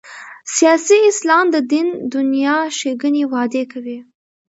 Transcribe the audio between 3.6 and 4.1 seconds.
کوي.